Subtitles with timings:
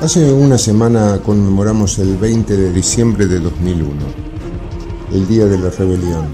[0.00, 3.92] Hace una semana conmemoramos el 20 de diciembre de 2001,
[5.12, 6.26] el Día de la Rebelión.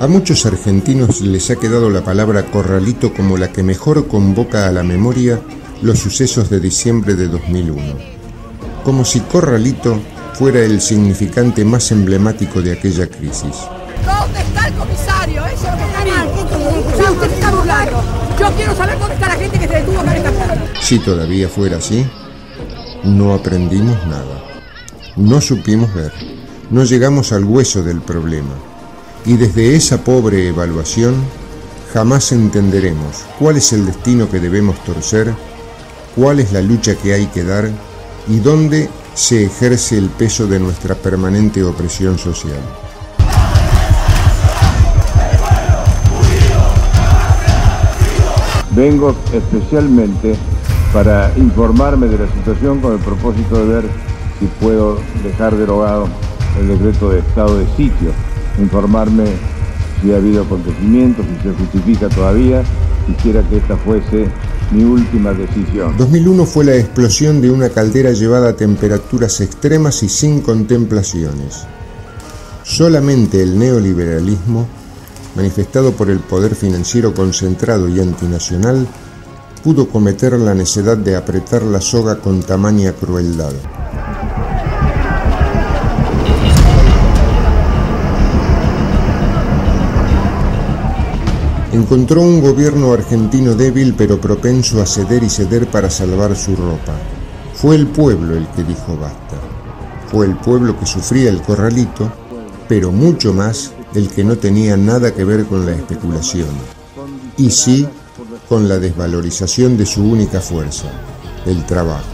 [0.00, 4.72] A muchos argentinos les ha quedado la palabra corralito como la que mejor convoca a
[4.72, 5.38] la memoria
[5.82, 7.82] los sucesos de diciembre de 2001,
[8.82, 10.00] como si corralito
[10.32, 13.54] fuera el significante más emblemático de aquella crisis.
[14.06, 15.44] ¿Dónde está el comisario?
[15.44, 17.52] Eso es lo que está.
[18.40, 20.80] Yo quiero saber dónde está la gente que se detuvo acá en esta.
[20.80, 22.06] Si todavía fuera así,
[23.06, 24.42] no aprendimos nada.
[25.16, 26.12] No supimos ver.
[26.70, 28.52] No llegamos al hueso del problema.
[29.24, 31.14] Y desde esa pobre evaluación,
[31.92, 35.32] jamás entenderemos cuál es el destino que debemos torcer,
[36.14, 37.70] cuál es la lucha que hay que dar
[38.28, 42.60] y dónde se ejerce el peso de nuestra permanente opresión social.
[48.72, 50.36] Vengo especialmente
[50.96, 53.84] para informarme de la situación con el propósito de ver
[54.40, 56.08] si puedo dejar derogado
[56.58, 58.12] el decreto de estado de sitio,
[58.58, 59.26] informarme
[60.00, 62.62] si ha habido acontecimientos, si se justifica todavía,
[63.06, 64.28] quisiera que esta fuese
[64.70, 65.94] mi última decisión.
[65.98, 71.66] 2001 fue la explosión de una caldera llevada a temperaturas extremas y sin contemplaciones.
[72.62, 74.66] Solamente el neoliberalismo,
[75.34, 78.88] manifestado por el poder financiero concentrado y antinacional,
[79.66, 83.52] pudo cometer la necedad de apretar la soga con tamaña crueldad.
[91.72, 96.94] Encontró un gobierno argentino débil pero propenso a ceder y ceder para salvar su ropa.
[97.54, 99.36] Fue el pueblo el que dijo basta.
[100.12, 102.08] Fue el pueblo que sufría el corralito,
[102.68, 106.54] pero mucho más el que no tenía nada que ver con la especulación.
[107.36, 107.88] Y sí
[108.48, 110.88] con la desvalorización de su única fuerza,
[111.46, 112.04] el trabajo.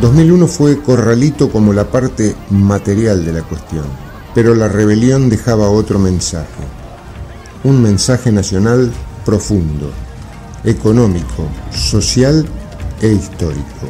[0.00, 4.06] 2001 fue corralito como la parte material de la cuestión
[4.36, 6.62] pero la rebelión dejaba otro mensaje,
[7.64, 8.92] un mensaje nacional
[9.24, 9.90] profundo,
[10.62, 12.44] económico, social
[13.00, 13.88] e histórico.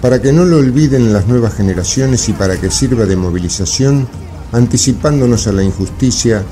[0.00, 4.06] Para que no lo olviden las nuevas generaciones y para que sirva de movilización,
[4.52, 6.44] anticipándonos a la injusticia,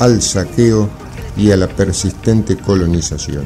[0.00, 0.88] al saqueo
[1.36, 3.44] y a la persistente colonización.